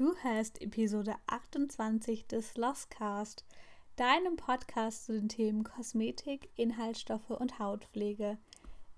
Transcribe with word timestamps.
Du 0.00 0.14
hörst 0.22 0.62
Episode 0.62 1.14
28 1.26 2.26
des 2.26 2.56
Lostcast, 2.56 3.44
deinem 3.96 4.36
Podcast 4.36 5.04
zu 5.04 5.12
den 5.12 5.28
Themen 5.28 5.62
Kosmetik, 5.62 6.48
Inhaltsstoffe 6.56 7.28
und 7.28 7.58
Hautpflege. 7.58 8.38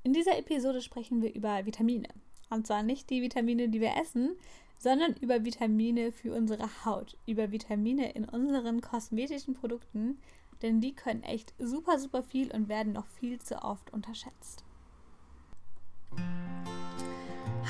In 0.04 0.12
dieser 0.12 0.38
Episode 0.38 0.80
sprechen 0.80 1.20
wir 1.20 1.34
über 1.34 1.66
Vitamine. 1.66 2.06
Und 2.50 2.68
zwar 2.68 2.84
nicht 2.84 3.10
die 3.10 3.20
Vitamine, 3.20 3.68
die 3.68 3.80
wir 3.80 3.96
essen, 4.00 4.36
sondern 4.78 5.16
über 5.16 5.44
Vitamine 5.44 6.12
für 6.12 6.32
unsere 6.36 6.84
Haut, 6.84 7.18
über 7.26 7.50
Vitamine 7.50 8.12
in 8.12 8.24
unseren 8.24 8.80
kosmetischen 8.80 9.54
Produkten, 9.54 10.20
denn 10.62 10.80
die 10.80 10.94
können 10.94 11.24
echt 11.24 11.52
super, 11.58 11.98
super 11.98 12.22
viel 12.22 12.52
und 12.52 12.68
werden 12.68 12.92
noch 12.92 13.08
viel 13.08 13.40
zu 13.40 13.60
oft 13.60 13.92
unterschätzt. 13.92 14.62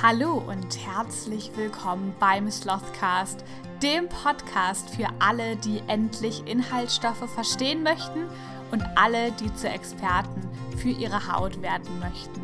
Hallo 0.00 0.42
und 0.48 0.78
herzlich 0.84 1.52
willkommen 1.54 2.14
beim 2.18 2.50
Slothcast, 2.50 3.44
dem 3.82 4.08
Podcast 4.08 4.90
für 4.90 5.06
alle, 5.20 5.54
die 5.56 5.80
endlich 5.86 6.44
Inhaltsstoffe 6.46 7.30
verstehen 7.32 7.84
möchten 7.84 8.26
und 8.72 8.82
alle, 8.96 9.30
die 9.32 9.52
zu 9.54 9.68
Experten 9.68 10.48
für 10.76 10.88
ihre 10.88 11.32
Haut 11.32 11.62
werden 11.62 12.00
möchten. 12.00 12.40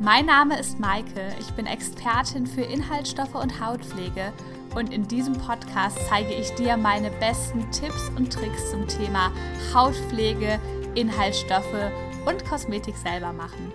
Mein 0.00 0.26
Name 0.26 0.58
ist 0.58 0.80
Maike, 0.80 1.32
ich 1.38 1.50
bin 1.52 1.66
Expertin 1.66 2.46
für 2.46 2.62
Inhaltsstoffe 2.62 3.34
und 3.36 3.60
Hautpflege 3.64 4.32
und 4.74 4.92
in 4.92 5.06
diesem 5.06 5.34
Podcast 5.34 5.98
zeige 6.08 6.32
ich 6.32 6.52
dir 6.54 6.76
meine 6.76 7.10
besten 7.10 7.70
Tipps 7.70 8.08
und 8.16 8.32
Tricks 8.32 8.70
zum 8.70 8.88
Thema 8.88 9.30
Hautpflege, 9.74 10.58
Inhaltsstoffe 10.94 11.92
und 12.26 12.44
Kosmetik 12.46 12.96
selber 12.96 13.32
machen. 13.32 13.70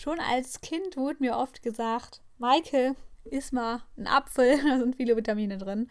Schon 0.00 0.18
als 0.18 0.62
Kind 0.62 0.96
wurde 0.96 1.18
mir 1.20 1.36
oft 1.36 1.62
gesagt, 1.62 2.22
Maike, 2.38 2.96
iss 3.24 3.52
mal 3.52 3.82
einen 3.98 4.06
Apfel, 4.06 4.58
da 4.66 4.78
sind 4.78 4.96
viele 4.96 5.14
Vitamine 5.14 5.58
drin. 5.58 5.90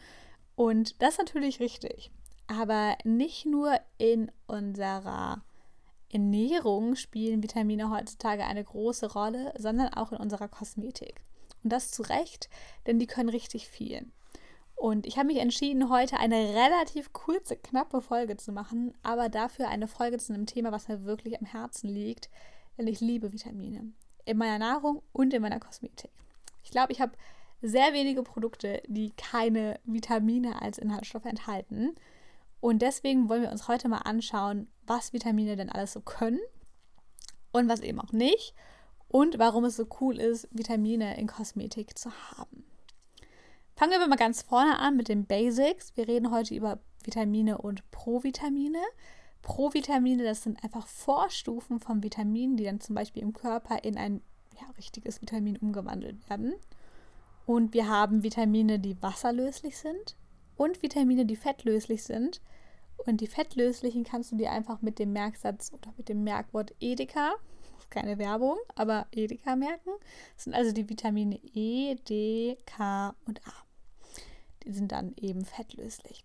Und 0.56 1.00
das 1.00 1.12
ist 1.12 1.20
natürlich 1.20 1.60
richtig. 1.60 2.10
Aber 2.48 2.98
nicht 3.04 3.46
nur 3.46 3.80
in 4.00 4.32
unserer 4.48 5.44
Ernährung 6.12 6.96
spielen 6.96 7.44
Vitamine 7.44 7.92
heutzutage 7.92 8.46
eine 8.46 8.64
große 8.64 9.14
Rolle, 9.14 9.54
sondern 9.60 9.94
auch 9.94 10.12
in 10.12 10.18
unserer 10.18 10.48
Kosmetik. 10.48 11.22
Und 11.64 11.72
das 11.72 11.92
zu 11.92 12.02
Recht, 12.02 12.50
denn 12.88 12.98
die 12.98 13.06
können 13.06 13.30
richtig 13.30 13.68
viel. 13.68 14.08
Und 14.76 15.06
ich 15.06 15.20
habe 15.20 15.28
mich 15.28 15.38
entschieden, 15.38 15.92
heute 15.92 16.18
eine 16.18 16.56
relativ 16.56 17.14
kurze, 17.14 17.58
knappe 17.58 18.02
Folge 18.02 18.38
zu 18.38 18.54
machen, 18.54 18.98
aber 19.04 19.30
dafür 19.30 19.68
eine 19.68 19.88
Folge 19.88 20.18
zu 20.18 20.34
einem 20.34 20.48
Thema, 20.48 20.72
was 20.72 20.88
mir 20.88 21.04
wirklich 21.06 21.40
am 21.40 21.46
Herzen 21.46 21.90
liegt, 21.90 22.32
denn 22.80 22.88
ich 22.88 23.02
liebe 23.02 23.32
Vitamine. 23.32 23.92
In 24.26 24.38
meiner 24.38 24.58
Nahrung 24.58 25.04
und 25.12 25.34
in 25.34 25.42
meiner 25.42 25.60
Kosmetik. 25.60 26.12
Ich 26.64 26.72
glaube, 26.72 26.92
ich 26.92 27.02
habe 27.02 27.12
sehr 27.62 27.94
wenige 27.94 28.24
Produkte, 28.24 28.82
die 28.88 29.12
keine 29.12 29.80
Vitamine 29.84 30.62
als 30.62 30.78
Inhaltsstoffe 30.78 31.26
enthalten. 31.26 31.96
Und 32.62 32.82
deswegen 32.82 33.30
wollen 33.30 33.42
wir 33.42 33.52
uns 33.52 33.68
heute 33.68 33.90
mal 33.90 34.00
anschauen, 34.00 34.68
was 34.86 35.14
Vitamine 35.14 35.56
denn 35.56 35.70
alles 35.70 35.94
so 35.94 36.02
können 36.02 36.40
und 37.52 37.68
was 37.68 37.82
eben 37.82 38.00
auch 38.00 38.12
nicht 38.12 38.54
und 39.08 39.40
warum 39.40 39.66
es 39.66 39.76
so 39.76 39.88
cool 40.00 40.20
ist, 40.20 40.48
Vitamine 40.52 41.18
in 41.18 41.28
Kosmetik 41.28 41.98
zu 41.98 42.12
haben. 42.12 42.64
Fangen 43.76 44.00
wir 44.00 44.08
mal 44.08 44.16
ganz 44.16 44.42
vorne 44.42 44.78
an 44.80 44.98
mit 44.98 45.08
den 45.08 45.26
Basics. 45.26 45.96
Wir 45.96 46.08
reden 46.08 46.32
heute 46.32 46.54
über 46.54 46.80
Vitamine 47.04 47.58
und 47.60 47.90
Provitamine. 47.92 48.82
Provitamine, 49.42 50.24
das 50.24 50.44
sind 50.44 50.64
einfach 50.64 50.88
Vorstufen 50.88 51.80
von 51.80 52.04
Vitaminen, 52.04 52.58
die 52.58 52.66
dann 52.66 52.82
zum 52.82 52.96
Beispiel 52.96 53.24
im 53.24 53.34
Körper 53.34 53.84
in 53.84 53.98
ein 53.98 54.22
ja, 54.60 54.68
richtiges 54.78 55.22
Vitamin 55.22 55.58
umgewandelt 55.58 56.30
werden. 56.30 56.54
Und 57.46 57.74
wir 57.74 57.88
haben 57.88 58.24
Vitamine, 58.24 58.80
die 58.80 59.02
wasserlöslich 59.02 59.78
sind 59.78 60.16
und 60.56 60.84
Vitamine, 60.84 61.26
die 61.26 61.36
fettlöslich 61.36 62.04
sind. 62.04 62.42
Und 63.06 63.22
die 63.22 63.28
fettlöslichen 63.28 64.04
kannst 64.04 64.32
du 64.32 64.36
dir 64.36 64.52
einfach 64.52 64.82
mit 64.82 65.00
dem 65.00 65.14
Merksatz 65.14 65.72
oder 65.74 65.94
mit 65.98 66.10
dem 66.10 66.24
Merkwort 66.24 66.76
Edeka, 66.82 67.34
keine 67.90 68.18
Werbung, 68.18 68.58
aber 68.76 69.08
Edeka 69.12 69.56
merken. 69.56 69.92
Das 70.36 70.44
sind 70.44 70.54
also 70.54 70.74
die 70.74 70.88
Vitamine 70.88 71.40
E, 71.54 71.96
D, 71.96 72.58
K 72.66 73.16
und 73.26 73.40
A. 73.48 73.54
Die 74.64 74.74
sind 74.74 74.92
dann 74.92 75.14
eben 75.18 75.46
fettlöslich. 75.46 76.24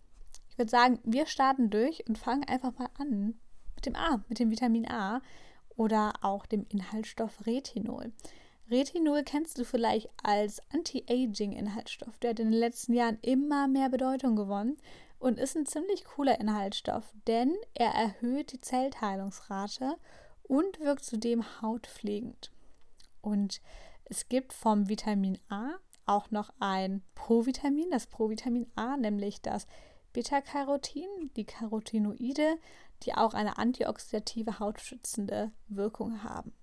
Ich 0.55 0.59
würde 0.59 0.71
sagen, 0.71 1.01
wir 1.03 1.27
starten 1.27 1.69
durch 1.69 2.07
und 2.09 2.17
fangen 2.17 2.45
einfach 2.45 2.79
mal 2.79 2.89
an 2.97 3.35
mit 3.75 3.87
dem 3.87 3.97
A, 3.97 4.23
mit 4.29 4.39
dem 4.39 4.53
Vitamin 4.53 4.89
A 4.89 5.21
oder 5.75 6.13
auch 6.23 6.47
dem 6.47 6.65
Inhaltsstoff 6.69 7.45
Retinol. 7.45 8.13
Retinol 8.71 9.25
kennst 9.25 9.59
du 9.59 9.65
vielleicht 9.65 10.11
als 10.23 10.63
Anti-Aging-Inhaltsstoff. 10.73 12.21
Der 12.21 12.31
hat 12.31 12.39
in 12.39 12.53
den 12.53 12.61
letzten 12.61 12.95
Jahren 12.95 13.19
immer 13.21 13.67
mehr 13.67 13.89
Bedeutung 13.89 14.37
gewonnen 14.37 14.77
und 15.19 15.41
ist 15.41 15.57
ein 15.57 15.67
ziemlich 15.67 16.05
cooler 16.05 16.41
Inhaltsstoff, 16.41 17.13
denn 17.27 17.53
er 17.75 17.91
erhöht 17.91 18.53
die 18.53 18.61
Zellteilungsrate 18.61 19.97
und 20.45 20.79
wirkt 20.79 21.05
zudem 21.05 21.61
hautpflegend. 21.63 22.53
Und 23.23 23.61
es 24.05 24.29
gibt 24.29 24.53
vom 24.53 24.89
Vitamin 24.89 25.41
A 25.49 25.73
auch 26.07 26.31
noch 26.31 26.51
ein 26.61 27.03
Provitamin, 27.17 27.91
das 27.91 28.07
Provitamin 28.07 28.71
A, 28.77 28.97
nämlich 28.97 29.43
das 29.43 29.67
Beta-Carotin, 30.15 31.31
die 31.37 31.45
Carotinoide, 31.45 32.57
die 33.03 33.15
auch 33.15 33.35
eine 33.35 33.59
antioxidative, 33.59 34.59
hautschützende 34.61 35.51
Wirkung 35.69 36.23
haben. 36.23 36.55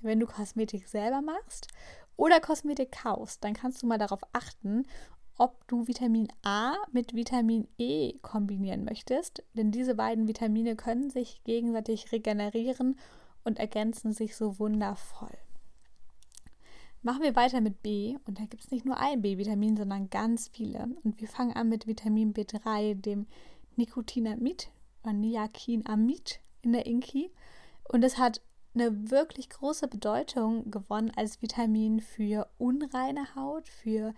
Wenn 0.00 0.20
du 0.20 0.26
Kosmetik 0.26 0.88
selber 0.88 1.20
machst 1.20 1.68
oder 2.16 2.40
Kosmetik 2.40 2.92
kaufst, 2.92 3.44
dann 3.44 3.54
kannst 3.54 3.82
du 3.82 3.86
mal 3.86 3.98
darauf 3.98 4.20
achten, 4.32 4.86
ob 5.36 5.66
du 5.68 5.86
Vitamin 5.86 6.28
A 6.42 6.76
mit 6.92 7.14
Vitamin 7.14 7.68
E 7.76 8.14
kombinieren 8.22 8.84
möchtest, 8.84 9.42
denn 9.52 9.72
diese 9.72 9.96
beiden 9.96 10.28
Vitamine 10.28 10.76
können 10.76 11.10
sich 11.10 11.42
gegenseitig 11.44 12.12
regenerieren 12.12 12.98
und 13.44 13.58
ergänzen 13.58 14.12
sich 14.12 14.36
so 14.36 14.58
wundervoll. 14.58 15.36
Machen 17.02 17.22
wir 17.22 17.36
weiter 17.36 17.60
mit 17.60 17.82
B 17.82 18.16
und 18.26 18.40
da 18.40 18.44
gibt 18.46 18.64
es 18.64 18.70
nicht 18.70 18.84
nur 18.84 18.98
ein 18.98 19.22
B-Vitamin, 19.22 19.76
sondern 19.76 20.10
ganz 20.10 20.48
viele. 20.48 20.88
Und 21.04 21.20
wir 21.20 21.28
fangen 21.28 21.52
an 21.52 21.68
mit 21.68 21.86
Vitamin 21.86 22.34
B3, 22.34 22.94
dem 22.94 23.26
Nicotinamid 23.76 24.70
oder 25.02 25.12
Niacinamid 25.12 26.40
in 26.62 26.72
der 26.72 26.86
Inki. 26.86 27.30
Und 27.84 28.02
es 28.02 28.18
hat 28.18 28.40
eine 28.74 29.10
wirklich 29.10 29.48
große 29.48 29.88
Bedeutung 29.88 30.70
gewonnen 30.70 31.12
als 31.16 31.40
Vitamin 31.40 32.00
für 32.00 32.48
unreine 32.58 33.34
Haut, 33.34 33.68
für 33.68 34.12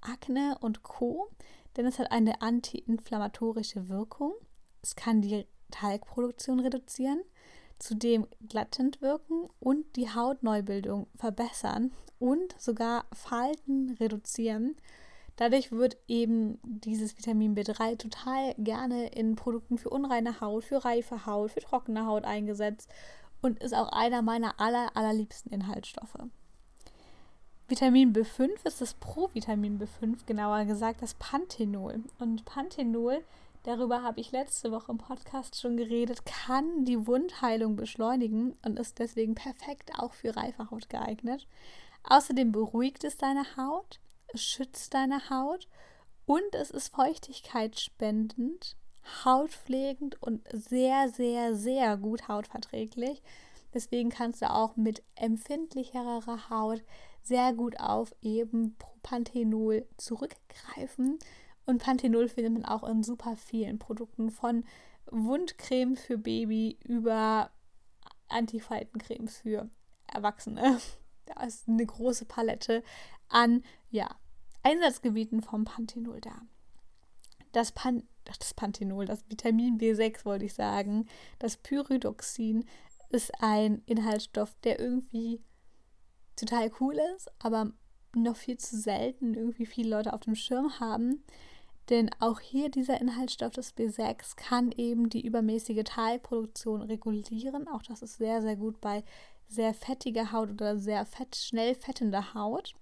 Akne 0.00 0.56
und 0.60 0.82
Co. 0.82 1.30
Denn 1.76 1.86
es 1.86 1.98
hat 1.98 2.10
eine 2.10 2.42
antiinflammatorische 2.42 3.88
Wirkung. 3.88 4.32
Es 4.82 4.96
kann 4.96 5.20
die 5.20 5.46
Talgproduktion 5.70 6.60
reduzieren 6.60 7.20
zudem 7.80 8.28
glattend 8.48 9.02
wirken 9.02 9.48
und 9.58 9.96
die 9.96 10.10
Hautneubildung 10.10 11.08
verbessern 11.16 11.92
und 12.18 12.54
sogar 12.58 13.06
Falten 13.12 13.96
reduzieren. 13.98 14.76
Dadurch 15.36 15.72
wird 15.72 15.96
eben 16.06 16.58
dieses 16.62 17.16
Vitamin 17.16 17.56
B3 17.56 17.96
total 17.96 18.54
gerne 18.58 19.08
in 19.08 19.36
Produkten 19.36 19.78
für 19.78 19.88
unreine 19.88 20.40
Haut, 20.40 20.64
für 20.64 20.84
reife 20.84 21.24
Haut, 21.24 21.52
für 21.52 21.60
trockene 21.60 22.06
Haut 22.06 22.24
eingesetzt 22.24 22.90
und 23.40 23.58
ist 23.58 23.74
auch 23.74 23.90
einer 23.90 24.20
meiner 24.20 24.60
aller, 24.60 24.94
allerliebsten 24.94 25.50
Inhaltsstoffe. 25.50 26.18
Vitamin 27.68 28.12
B5 28.12 28.50
ist 28.64 28.80
das 28.80 28.94
Provitamin 28.94 29.78
B5, 29.78 30.26
genauer 30.26 30.64
gesagt 30.64 31.02
das 31.02 31.14
Panthenol. 31.14 32.02
Und 32.18 32.44
Panthenol 32.44 33.24
darüber 33.62 34.02
habe 34.02 34.20
ich 34.20 34.32
letzte 34.32 34.72
Woche 34.72 34.92
im 34.92 34.98
Podcast 34.98 35.60
schon 35.60 35.76
geredet, 35.76 36.24
kann 36.24 36.84
die 36.84 37.06
Wundheilung 37.06 37.76
beschleunigen 37.76 38.54
und 38.64 38.78
ist 38.78 38.98
deswegen 38.98 39.34
perfekt 39.34 39.92
auch 39.98 40.12
für 40.12 40.36
reife 40.36 40.70
Haut 40.70 40.88
geeignet. 40.88 41.46
Außerdem 42.04 42.52
beruhigt 42.52 43.04
es 43.04 43.16
deine 43.16 43.44
Haut, 43.56 44.00
schützt 44.34 44.94
deine 44.94 45.30
Haut 45.30 45.68
und 46.26 46.54
es 46.54 46.70
ist 46.70 46.94
feuchtigkeitsspendend, 46.94 48.76
hautpflegend 49.24 50.22
und 50.22 50.46
sehr, 50.52 51.08
sehr, 51.08 51.54
sehr 51.54 51.96
gut 51.96 52.28
hautverträglich. 52.28 53.22
Deswegen 53.74 54.10
kannst 54.10 54.42
du 54.42 54.50
auch 54.50 54.76
mit 54.76 55.02
empfindlicherer 55.14 56.50
Haut 56.50 56.82
sehr 57.22 57.52
gut 57.52 57.78
auf 57.78 58.14
eben 58.22 58.76
Panthenol 59.02 59.86
zurückgreifen 59.96 61.18
und 61.66 61.82
Panthenol 61.82 62.28
findet 62.28 62.52
man 62.52 62.64
auch 62.64 62.84
in 62.84 63.02
super 63.02 63.36
vielen 63.36 63.78
Produkten, 63.78 64.30
von 64.30 64.64
Wundcreme 65.10 65.96
für 65.96 66.18
Baby 66.18 66.78
über 66.84 67.50
Antifaltencremes 68.28 69.38
für 69.38 69.68
Erwachsene. 70.06 70.78
Da 71.26 71.44
ist 71.44 71.68
eine 71.68 71.86
große 71.86 72.24
Palette 72.24 72.82
an 73.28 73.62
ja, 73.88 74.08
Einsatzgebieten 74.64 75.42
vom 75.42 75.64
Panthenol 75.64 76.20
da. 76.20 76.42
Das, 77.52 77.70
Pan 77.70 78.02
das 78.24 78.52
Panthenol, 78.52 79.04
das 79.04 79.22
Vitamin 79.28 79.78
B6 79.78 80.24
wollte 80.24 80.46
ich 80.46 80.54
sagen, 80.54 81.08
das 81.38 81.56
Pyridoxin 81.56 82.64
ist 83.10 83.32
ein 83.40 83.82
Inhaltsstoff, 83.86 84.56
der 84.64 84.80
irgendwie 84.80 85.40
total 86.34 86.72
cool 86.80 86.98
ist, 87.14 87.30
aber 87.38 87.72
noch 88.14 88.36
viel 88.36 88.58
zu 88.58 88.76
selten 88.76 89.34
irgendwie 89.34 89.66
viele 89.66 89.90
Leute 89.90 90.12
auf 90.12 90.20
dem 90.20 90.34
Schirm 90.34 90.80
haben. 90.80 91.22
Denn 91.88 92.10
auch 92.20 92.38
hier 92.38 92.70
dieser 92.70 93.00
Inhaltsstoff 93.00 93.52
des 93.52 93.76
B6 93.76 94.36
kann 94.36 94.70
eben 94.72 95.08
die 95.10 95.26
übermäßige 95.26 95.82
Teilproduktion 95.84 96.82
regulieren. 96.82 97.66
Auch 97.66 97.82
das 97.82 98.02
ist 98.02 98.18
sehr, 98.18 98.42
sehr 98.42 98.56
gut 98.56 98.80
bei 98.80 99.02
sehr 99.48 99.74
fettiger 99.74 100.30
Haut 100.30 100.50
oder 100.50 100.78
sehr 100.78 101.04
fett, 101.04 101.34
schnell 101.34 101.74
fettender 101.74 102.34
Haut. 102.34 102.74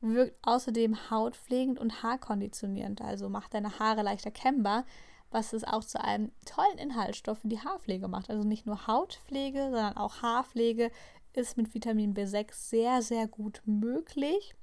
Wirkt 0.00 0.36
außerdem 0.42 1.10
hautpflegend 1.10 1.80
und 1.80 2.02
haarkonditionierend, 2.02 3.00
also 3.00 3.28
macht 3.28 3.54
deine 3.54 3.78
Haare 3.78 4.02
leichter 4.02 4.30
kämmbar, 4.30 4.84
was 5.30 5.52
es 5.52 5.64
auch 5.64 5.82
zu 5.82 6.00
einem 6.00 6.30
tollen 6.44 6.78
Inhaltsstoff 6.78 7.38
für 7.38 7.48
die 7.48 7.60
Haarpflege 7.60 8.06
macht. 8.06 8.30
Also 8.30 8.44
nicht 8.44 8.66
nur 8.66 8.86
Hautpflege, 8.86 9.64
sondern 9.64 9.96
auch 9.96 10.22
Haarpflege 10.22 10.92
ist 11.32 11.56
mit 11.56 11.74
Vitamin 11.74 12.14
B6 12.14 12.52
sehr, 12.52 13.02
sehr 13.02 13.26
gut 13.26 13.62
möglich. 13.64 14.54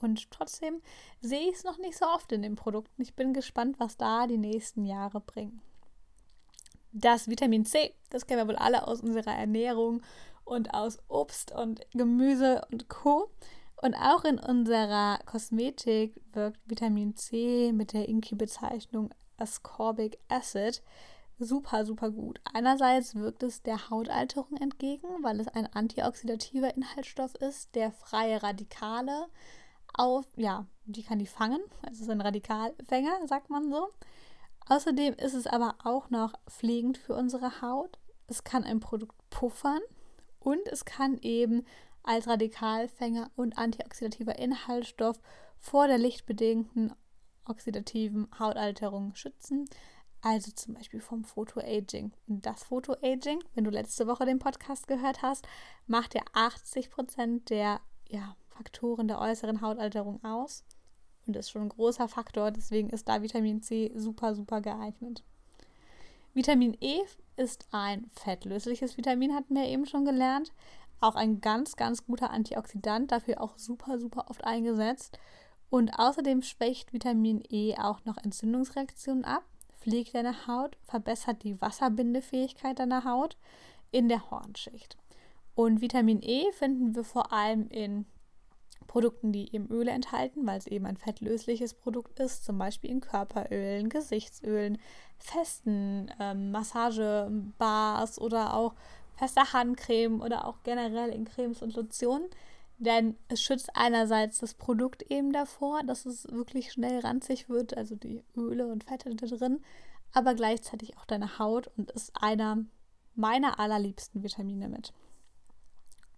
Und 0.00 0.30
trotzdem 0.30 0.80
sehe 1.20 1.48
ich 1.48 1.56
es 1.56 1.64
noch 1.64 1.78
nicht 1.78 1.96
so 1.96 2.06
oft 2.06 2.32
in 2.32 2.42
den 2.42 2.56
Produkten. 2.56 3.02
Ich 3.02 3.14
bin 3.14 3.32
gespannt, 3.32 3.78
was 3.78 3.96
da 3.96 4.26
die 4.26 4.38
nächsten 4.38 4.84
Jahre 4.84 5.20
bringen. 5.20 5.60
Das 6.92 7.28
Vitamin 7.28 7.64
C, 7.64 7.94
das 8.10 8.26
kennen 8.26 8.40
wir 8.40 8.48
wohl 8.48 8.56
alle 8.56 8.88
aus 8.88 9.00
unserer 9.00 9.34
Ernährung 9.34 10.02
und 10.44 10.74
aus 10.74 10.98
Obst 11.08 11.52
und 11.52 11.80
Gemüse 11.92 12.66
und 12.72 12.88
Co. 12.88 13.30
Und 13.76 13.94
auch 13.94 14.24
in 14.24 14.38
unserer 14.38 15.18
Kosmetik 15.24 16.20
wirkt 16.32 16.60
Vitamin 16.66 17.16
C 17.16 17.72
mit 17.72 17.92
der 17.92 18.08
Inki-Bezeichnung 18.08 19.10
Ascorbic 19.38 20.18
Acid 20.28 20.82
super, 21.40 21.84
super 21.86 22.10
gut. 22.10 22.40
Einerseits 22.52 23.14
wirkt 23.14 23.42
es 23.42 23.62
der 23.62 23.90
Hautalterung 23.90 24.56
entgegen, 24.58 25.08
weil 25.22 25.40
es 25.40 25.48
ein 25.48 25.66
antioxidativer 25.72 26.74
Inhaltsstoff 26.76 27.34
ist, 27.36 27.74
der 27.74 27.90
freie 27.90 28.42
Radikale 28.42 29.26
auf, 29.94 30.26
ja, 30.36 30.66
die 30.84 31.02
kann 31.02 31.18
die 31.18 31.26
fangen. 31.26 31.60
Es 31.90 32.00
ist 32.00 32.10
ein 32.10 32.20
Radikalfänger, 32.20 33.26
sagt 33.26 33.50
man 33.50 33.70
so. 33.70 33.88
Außerdem 34.68 35.14
ist 35.14 35.34
es 35.34 35.46
aber 35.46 35.76
auch 35.84 36.10
noch 36.10 36.34
pflegend 36.48 36.98
für 36.98 37.14
unsere 37.14 37.60
Haut. 37.62 37.98
Es 38.26 38.44
kann 38.44 38.64
ein 38.64 38.80
Produkt 38.80 39.16
puffern 39.30 39.80
und 40.38 40.66
es 40.68 40.84
kann 40.84 41.18
eben 41.22 41.64
als 42.02 42.28
Radikalfänger 42.28 43.30
und 43.36 43.58
antioxidativer 43.58 44.38
Inhaltsstoff 44.38 45.20
vor 45.58 45.86
der 45.86 45.98
lichtbedingten 45.98 46.92
oxidativen 47.46 48.28
Hautalterung 48.38 49.14
schützen, 49.14 49.68
also 50.22 50.50
zum 50.52 50.74
Beispiel 50.74 51.00
vom 51.00 51.24
Photoaging. 51.24 52.12
Und 52.28 52.46
das 52.46 52.64
Photoaging, 52.64 53.42
wenn 53.54 53.64
du 53.64 53.70
letzte 53.70 54.06
Woche 54.06 54.24
den 54.24 54.38
Podcast 54.38 54.86
gehört 54.86 55.22
hast, 55.22 55.46
macht 55.86 56.14
ja 56.14 56.22
80 56.32 56.90
Prozent 56.90 57.50
der 57.50 57.80
ja, 58.08 58.36
Faktoren 58.60 59.08
der 59.08 59.18
äußeren 59.18 59.62
Hautalterung 59.62 60.22
aus 60.22 60.64
und 61.26 61.34
ist 61.34 61.50
schon 61.50 61.62
ein 61.62 61.68
großer 61.70 62.08
Faktor, 62.08 62.50
deswegen 62.50 62.90
ist 62.90 63.08
da 63.08 63.22
Vitamin 63.22 63.62
C 63.62 63.90
super, 63.96 64.34
super 64.34 64.60
geeignet. 64.60 65.24
Vitamin 66.34 66.76
E 66.82 66.98
ist 67.38 67.66
ein 67.70 68.10
fettlösliches 68.12 68.98
Vitamin, 68.98 69.34
hatten 69.34 69.54
wir 69.54 69.64
eben 69.64 69.86
schon 69.86 70.04
gelernt. 70.04 70.52
Auch 71.00 71.14
ein 71.14 71.40
ganz, 71.40 71.76
ganz 71.76 72.04
guter 72.04 72.30
Antioxidant, 72.30 73.10
dafür 73.10 73.40
auch 73.40 73.56
super, 73.56 73.98
super 73.98 74.26
oft 74.28 74.44
eingesetzt. 74.44 75.18
Und 75.70 75.98
außerdem 75.98 76.42
schwächt 76.42 76.92
Vitamin 76.92 77.42
E 77.48 77.76
auch 77.78 78.04
noch 78.04 78.18
Entzündungsreaktionen 78.18 79.24
ab, 79.24 79.44
pflegt 79.80 80.14
deine 80.14 80.46
Haut, 80.46 80.76
verbessert 80.82 81.44
die 81.44 81.58
Wasserbindefähigkeit 81.62 82.78
deiner 82.78 83.04
Haut 83.04 83.38
in 83.90 84.10
der 84.10 84.30
Hornschicht. 84.30 84.98
Und 85.54 85.80
Vitamin 85.80 86.20
E 86.22 86.52
finden 86.52 86.94
wir 86.94 87.04
vor 87.04 87.32
allem 87.32 87.68
in 87.70 88.04
Produkten, 88.90 89.30
die 89.30 89.54
eben 89.54 89.70
Öle 89.70 89.92
enthalten, 89.92 90.44
weil 90.48 90.58
es 90.58 90.66
eben 90.66 90.84
ein 90.84 90.96
fettlösliches 90.96 91.74
Produkt 91.74 92.18
ist, 92.18 92.44
zum 92.44 92.58
Beispiel 92.58 92.90
in 92.90 93.00
Körperölen, 93.00 93.88
Gesichtsölen, 93.88 94.78
festen 95.16 96.10
ähm, 96.18 96.50
Massagebars 96.50 98.20
oder 98.20 98.52
auch 98.52 98.74
fester 99.14 99.52
Handcreme 99.52 100.20
oder 100.20 100.44
auch 100.44 100.64
generell 100.64 101.10
in 101.10 101.24
Cremes 101.24 101.62
und 101.62 101.76
Lotionen. 101.76 102.26
Denn 102.78 103.16
es 103.28 103.40
schützt 103.40 103.70
einerseits 103.74 104.40
das 104.40 104.54
Produkt 104.54 105.02
eben 105.02 105.32
davor, 105.32 105.84
dass 105.84 106.04
es 106.04 106.26
wirklich 106.28 106.72
schnell 106.72 106.98
ranzig 106.98 107.48
wird, 107.48 107.76
also 107.76 107.94
die 107.94 108.24
Öle 108.36 108.66
und 108.66 108.82
Fette 108.82 109.14
da 109.14 109.24
drin, 109.24 109.62
aber 110.12 110.34
gleichzeitig 110.34 110.98
auch 110.98 111.04
deine 111.04 111.38
Haut 111.38 111.70
und 111.76 111.92
ist 111.92 112.10
einer 112.20 112.64
meiner 113.14 113.60
allerliebsten 113.60 114.24
Vitamine 114.24 114.68
mit. 114.68 114.92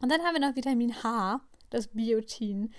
Und 0.01 0.11
dann 0.11 0.23
haben 0.23 0.33
wir 0.33 0.49
noch 0.49 0.57
Vitamin 0.57 1.03
H 1.03 1.43
das 1.75 1.89
Biotin. 1.89 2.73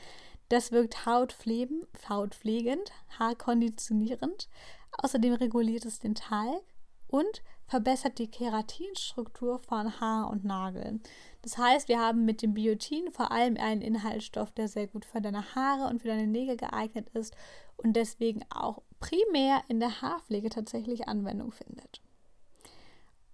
Das 0.49 0.71
wirkt 0.71 1.05
hautpflegend, 1.05 1.87
hautpflegend, 2.07 2.91
haarkonditionierend. 3.17 4.49
Außerdem 4.91 5.33
reguliert 5.33 5.85
es 5.85 5.99
den 5.99 6.15
Talg 6.15 6.63
und 7.07 7.41
verbessert 7.67 8.19
die 8.19 8.29
Keratinstruktur 8.29 9.59
von 9.59 9.99
Haar 9.99 10.29
und 10.29 10.43
Nageln. 10.43 11.01
Das 11.41 11.57
heißt, 11.57 11.87
wir 11.87 11.99
haben 11.99 12.25
mit 12.25 12.41
dem 12.41 12.53
Biotin 12.53 13.11
vor 13.11 13.31
allem 13.31 13.57
einen 13.57 13.81
Inhaltsstoff, 13.81 14.51
der 14.51 14.67
sehr 14.67 14.87
gut 14.87 15.05
für 15.05 15.21
deine 15.21 15.55
Haare 15.55 15.89
und 15.89 16.01
für 16.01 16.09
deine 16.09 16.27
Nägel 16.27 16.57
geeignet 16.57 17.09
ist 17.09 17.35
und 17.77 17.95
deswegen 17.95 18.43
auch 18.49 18.81
primär 18.99 19.61
in 19.67 19.79
der 19.79 20.01
Haarpflege 20.01 20.49
tatsächlich 20.49 21.07
Anwendung 21.07 21.51
findet. 21.51 22.01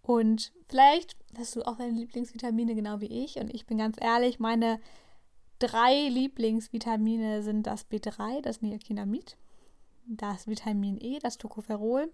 Und 0.02 0.52
vielleicht 0.68 1.16
hast 1.38 1.56
du 1.56 1.62
auch 1.64 1.78
deine 1.78 1.92
Lieblingsvitamine 1.92 2.76
genau 2.76 3.00
wie 3.00 3.24
ich 3.24 3.38
und 3.38 3.54
ich 3.54 3.66
bin 3.66 3.78
ganz 3.78 3.98
ehrlich, 4.00 4.40
meine 4.40 4.80
drei 5.60 6.08
Lieblingsvitamine 6.10 7.44
sind 7.44 7.68
das 7.68 7.90
B3, 7.90 8.42
das 8.42 8.62
Niacinamid, 8.62 9.38
das 10.08 10.48
Vitamin 10.48 10.98
E, 11.00 11.20
das 11.20 11.38
Tocopherol 11.38 12.12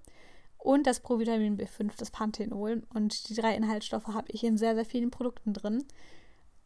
und 0.58 0.88
das 0.88 1.00
Provitamin 1.00 1.58
B5, 1.58 1.92
das 1.98 2.12
Panthenol. 2.12 2.84
Und 2.94 3.30
die 3.30 3.36
drei 3.36 3.56
Inhaltsstoffe 3.56 4.08
habe 4.08 4.28
ich 4.30 4.44
in 4.44 4.58
sehr, 4.58 4.76
sehr 4.76 4.86
vielen 4.86 5.12
Produkten 5.12 5.54
drin. 5.54 5.84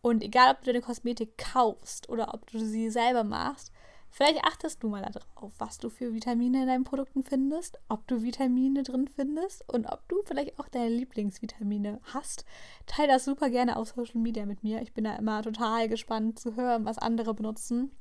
Und 0.01 0.23
egal, 0.23 0.53
ob 0.53 0.61
du 0.61 0.67
deine 0.67 0.81
Kosmetik 0.81 1.37
kaufst 1.37 2.09
oder 2.09 2.33
ob 2.33 2.49
du 2.49 2.59
sie 2.59 2.89
selber 2.89 3.23
machst, 3.23 3.71
Vielleicht 4.11 4.44
achtest 4.44 4.83
du 4.83 4.89
mal 4.89 5.01
darauf, 5.01 5.53
was 5.59 5.77
du 5.77 5.89
für 5.89 6.13
Vitamine 6.13 6.61
in 6.61 6.67
deinen 6.67 6.83
Produkten 6.83 7.23
findest, 7.23 7.79
ob 7.89 8.07
du 8.07 8.23
Vitamine 8.23 8.83
drin 8.83 9.07
findest 9.07 9.63
und 9.71 9.85
ob 9.85 10.07
du 10.09 10.21
vielleicht 10.25 10.59
auch 10.59 10.67
deine 10.67 10.89
Lieblingsvitamine 10.89 12.00
hast. 12.13 12.44
Teil 12.88 13.07
das 13.07 13.25
super 13.25 13.50
gerne 13.50 13.77
auf 13.77 13.89
Social 13.89 14.19
Media 14.19 14.45
mit 14.45 14.63
mir. 14.63 14.81
Ich 14.81 14.94
bin 14.94 15.03
da 15.03 15.15
immer 15.15 15.44
total 15.44 15.88
gespannt 15.88 16.39
zu 16.39 16.56
hören, 16.56 16.85
was 16.85 16.97
andere 16.97 17.33
benutzen. 17.33 17.91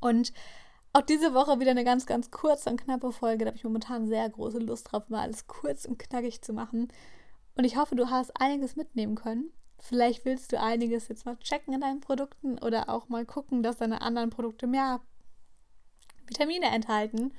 Und 0.00 0.32
auch 0.92 1.02
diese 1.02 1.34
Woche 1.34 1.60
wieder 1.60 1.70
eine 1.70 1.84
ganz, 1.84 2.06
ganz 2.06 2.30
kurze 2.30 2.70
und 2.70 2.80
knappe 2.82 3.12
Folge. 3.12 3.44
Da 3.44 3.48
habe 3.48 3.56
ich 3.56 3.64
momentan 3.64 4.08
sehr 4.08 4.28
große 4.28 4.58
Lust 4.58 4.90
drauf, 4.90 5.08
mal 5.08 5.22
alles 5.22 5.46
kurz 5.46 5.84
und 5.84 5.98
knackig 5.98 6.42
zu 6.42 6.52
machen. 6.52 6.88
Und 7.56 7.64
ich 7.64 7.76
hoffe, 7.76 7.94
du 7.94 8.10
hast 8.10 8.40
einiges 8.40 8.76
mitnehmen 8.76 9.14
können. 9.14 9.52
Vielleicht 9.78 10.24
willst 10.24 10.52
du 10.52 10.60
einiges 10.60 11.08
jetzt 11.08 11.26
mal 11.26 11.36
checken 11.38 11.74
in 11.74 11.80
deinen 11.80 12.00
Produkten 12.00 12.58
oder 12.58 12.88
auch 12.88 13.08
mal 13.08 13.24
gucken, 13.24 13.62
dass 13.62 13.78
deine 13.78 14.02
anderen 14.02 14.30
Produkte 14.30 14.66
mehr 14.66 15.00
Vitamine 16.30 16.66
enthalten. 16.66 17.32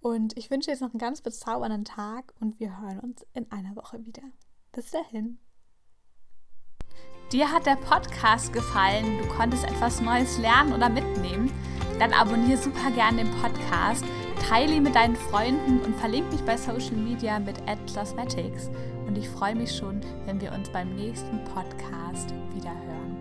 Und 0.00 0.36
ich 0.38 0.50
wünsche 0.50 0.70
jetzt 0.70 0.80
noch 0.80 0.90
einen 0.90 0.98
ganz 0.98 1.20
bezaubernden 1.20 1.84
Tag 1.84 2.32
und 2.40 2.58
wir 2.58 2.80
hören 2.80 3.00
uns 3.00 3.26
in 3.34 3.50
einer 3.52 3.76
Woche 3.76 4.04
wieder. 4.06 4.22
Bis 4.72 4.90
dahin. 4.90 5.38
Dir 7.32 7.52
hat 7.52 7.66
der 7.66 7.76
Podcast 7.76 8.52
gefallen, 8.52 9.18
du 9.18 9.28
konntest 9.28 9.64
etwas 9.64 10.00
Neues 10.00 10.38
lernen 10.38 10.72
oder 10.72 10.88
mitnehmen, 10.88 11.52
dann 11.98 12.12
abonniere 12.12 12.56
super 12.56 12.90
gerne 12.92 13.22
den 13.22 13.30
Podcast, 13.42 14.04
teile 14.48 14.74
ihn 14.74 14.82
mit 14.82 14.94
deinen 14.94 15.14
Freunden 15.14 15.80
und 15.80 15.94
verlinke 15.96 16.32
mich 16.32 16.44
bei 16.44 16.56
Social 16.56 16.96
Media 16.96 17.38
mit 17.38 17.56
Cosmetics. 17.94 18.70
Und 19.06 19.18
ich 19.18 19.28
freue 19.28 19.54
mich 19.54 19.76
schon, 19.76 20.00
wenn 20.24 20.40
wir 20.40 20.52
uns 20.52 20.70
beim 20.70 20.96
nächsten 20.96 21.44
Podcast 21.44 22.32
wieder 22.54 22.70
hören. 22.70 23.19